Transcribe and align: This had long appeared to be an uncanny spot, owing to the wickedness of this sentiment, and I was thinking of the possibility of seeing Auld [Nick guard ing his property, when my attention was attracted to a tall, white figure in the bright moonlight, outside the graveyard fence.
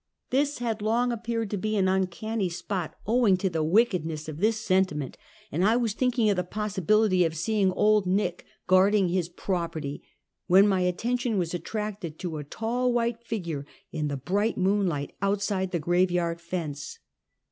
This 0.31 0.57
had 0.57 0.81
long 0.81 1.11
appeared 1.11 1.51
to 1.51 1.57
be 1.59 1.77
an 1.77 1.87
uncanny 1.87 2.49
spot, 2.49 2.95
owing 3.05 3.37
to 3.37 3.51
the 3.51 3.61
wickedness 3.63 4.27
of 4.27 4.39
this 4.39 4.59
sentiment, 4.59 5.15
and 5.51 5.63
I 5.63 5.75
was 5.77 5.93
thinking 5.93 6.27
of 6.27 6.37
the 6.37 6.43
possibility 6.43 7.23
of 7.23 7.35
seeing 7.37 7.71
Auld 7.71 8.07
[Nick 8.07 8.43
guard 8.65 8.95
ing 8.95 9.09
his 9.09 9.29
property, 9.29 10.01
when 10.47 10.67
my 10.67 10.79
attention 10.79 11.37
was 11.37 11.53
attracted 11.53 12.17
to 12.17 12.37
a 12.37 12.43
tall, 12.43 12.91
white 12.91 13.23
figure 13.23 13.63
in 13.91 14.07
the 14.07 14.17
bright 14.17 14.57
moonlight, 14.57 15.13
outside 15.21 15.69
the 15.69 15.77
graveyard 15.77 16.41
fence. 16.41 16.97